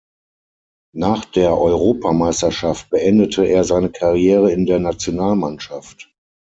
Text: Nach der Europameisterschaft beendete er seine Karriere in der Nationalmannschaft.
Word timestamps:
Nach 0.95 1.25
der 1.25 1.55
Europameisterschaft 1.55 2.89
beendete 2.89 3.45
er 3.45 3.63
seine 3.63 3.91
Karriere 3.91 4.51
in 4.51 4.65
der 4.65 4.79
Nationalmannschaft. 4.79 6.11